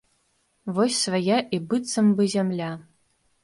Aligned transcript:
Вось 0.77 0.95
свая 1.09 1.39
і 1.59 1.61
быццам 1.69 2.11
бы 2.21 2.31
зямля. 2.39 2.75